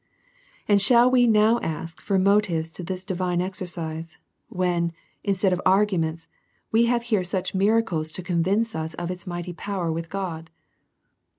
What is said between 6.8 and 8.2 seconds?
have here such miracles